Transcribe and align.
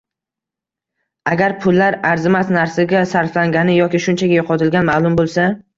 Agar 1.33 1.55
pullar 1.65 1.97
arzimas 2.13 2.49
narsaga 2.57 3.05
sarflangani 3.15 3.79
yoki 3.83 4.05
shunchaki 4.09 4.43
yo‘qotilgani 4.43 4.93
ma’lum 4.95 5.25
bo‘lsa 5.25 5.51